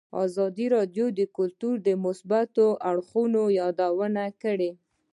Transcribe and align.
ازادي 0.25 0.65
راډیو 0.75 1.05
د 1.19 1.21
کلتور 1.37 1.75
د 1.87 1.89
مثبتو 2.05 2.67
اړخونو 2.89 3.43
یادونه 3.59 4.23
کړې. 4.41 4.71